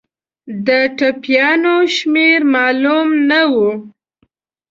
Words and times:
د 0.67 0.69
ټپیانو 0.97 1.75
شمېر 1.95 2.39
معلوم 2.55 3.07
نه 3.29 3.41
وو. 3.53 3.69